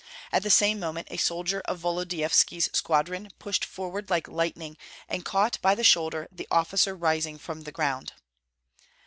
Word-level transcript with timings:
At 0.31 0.41
the 0.41 0.49
same 0.49 0.79
moment 0.79 1.09
a 1.11 1.17
soldier 1.17 1.61
of 1.65 1.77
Volodyovski's 1.77 2.71
squadron 2.75 3.29
pushed 3.37 3.63
forward 3.63 4.09
like 4.09 4.27
lightning, 4.27 4.75
and 5.07 5.23
caught 5.23 5.61
by 5.61 5.75
the 5.75 5.83
shoulder 5.83 6.27
the 6.31 6.47
officer 6.49 6.95
rising 6.95 7.37
from 7.37 7.61
the 7.65 7.71
ground. 7.71 8.13